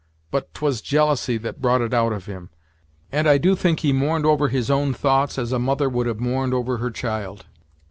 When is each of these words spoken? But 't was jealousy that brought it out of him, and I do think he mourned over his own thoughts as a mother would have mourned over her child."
But 0.31 0.51
't 0.55 0.65
was 0.65 0.81
jealousy 0.81 1.37
that 1.37 1.61
brought 1.61 1.81
it 1.81 1.93
out 1.93 2.11
of 2.11 2.25
him, 2.25 2.49
and 3.11 3.29
I 3.29 3.37
do 3.37 3.55
think 3.55 3.81
he 3.81 3.93
mourned 3.93 4.25
over 4.25 4.47
his 4.47 4.71
own 4.71 4.95
thoughts 4.95 5.37
as 5.37 5.51
a 5.51 5.59
mother 5.59 5.89
would 5.89 6.07
have 6.07 6.19
mourned 6.19 6.55
over 6.55 6.77
her 6.77 6.89
child." 6.89 7.45